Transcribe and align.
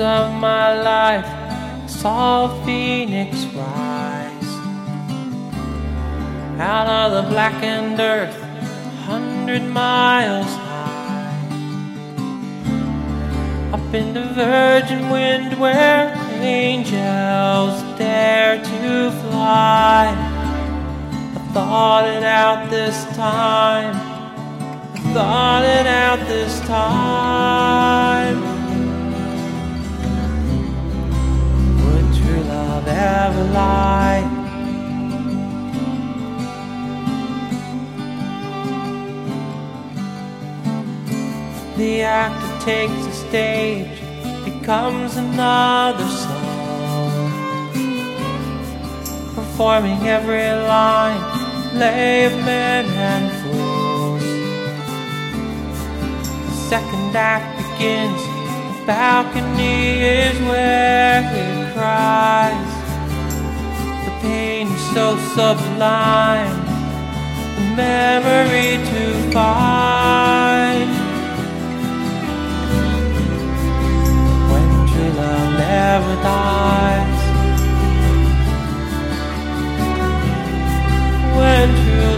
of 0.00 0.32
my 0.34 0.80
life, 0.80 1.90
saw 1.90 2.48
phoenix 2.64 3.44
rise 3.46 4.28
out 6.60 6.86
of 6.86 7.24
the 7.24 7.30
blackened 7.30 8.00
earth, 8.00 8.36
hundred 9.04 9.62
miles 9.62 10.46
high, 10.46 11.38
up 13.72 13.94
in 13.94 14.14
the 14.14 14.24
virgin 14.34 15.10
wind 15.10 15.58
where 15.58 16.14
angels 16.40 17.80
dare 17.98 18.56
to 18.62 19.10
fly. 19.22 20.14
I 21.34 21.52
thought 21.52 22.06
it 22.08 22.22
out 22.22 22.70
this 22.70 23.04
time. 23.16 23.94
I 24.94 25.12
thought 25.12 25.64
it 25.64 25.86
out 25.86 26.20
this 26.28 26.60
time. 26.60 27.57
The 41.78 42.02
actor 42.02 42.64
takes 42.64 43.06
the 43.06 43.12
stage, 43.12 44.00
becomes 44.44 45.16
another 45.16 46.08
song, 46.08 47.70
performing 49.36 50.02
every 50.08 50.50
line, 50.66 51.22
lay 51.78 52.24
of 52.24 52.32
men 52.44 52.84
and 52.84 53.30
fools. 53.40 54.24
The 56.48 56.56
second 56.68 57.14
act 57.14 57.56
begins, 57.58 58.22
the 58.80 58.84
balcony 58.84 60.02
is 60.02 60.36
where 60.50 61.22
he 61.30 61.72
cries. 61.74 62.72
The 64.04 64.12
pain 64.20 64.66
is 64.66 64.94
so 64.94 65.16
sublime, 65.36 66.58
the 67.54 67.76
memory 67.76 68.78
to 68.90 69.27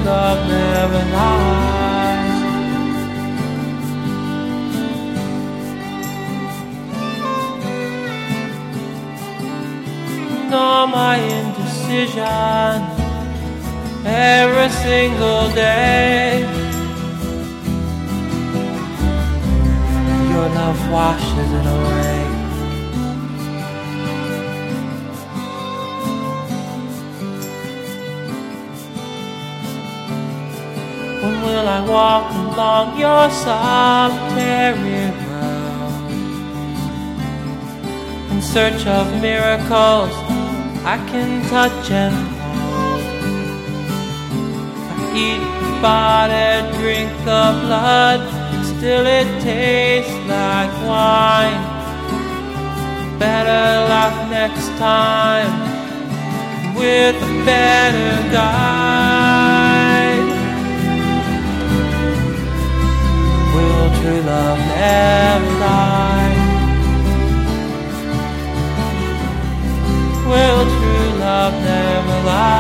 love 0.04 0.48
never 0.48 1.02
lies. 1.16 2.40
And 10.38 10.54
all 10.54 10.86
my 10.86 11.16
indecision 11.16 12.80
every 14.04 14.70
single 14.70 15.50
day. 15.50 16.40
Your 20.30 20.48
love 20.48 20.80
washes 20.90 21.52
it 21.52 21.66
away. 21.66 22.19
Will 31.42 31.68
I 31.68 31.80
walk 31.88 32.26
along 32.44 32.98
your 32.98 33.30
solitary 33.30 35.04
road 35.28 36.10
in 38.30 38.42
search 38.42 38.86
of 38.86 39.04
miracles 39.20 40.12
I 40.94 40.96
can 41.10 41.30
touch 41.48 41.90
and 41.90 42.14
hold? 42.38 43.02
I 44.92 45.02
eat 45.24 45.44
the 45.62 45.74
body, 45.80 46.50
drink 46.78 47.10
the 47.30 47.46
blood, 47.64 48.20
but 48.50 48.64
still 48.74 49.06
it 49.06 49.28
tastes 49.42 50.18
like 50.28 50.72
wine. 50.88 51.62
Better 53.18 53.64
luck 53.92 54.14
next 54.30 54.68
time 54.78 55.52
with 56.76 57.16
a 57.16 57.44
better 57.44 58.32
guide. 58.32 59.19
falar. 72.22 72.59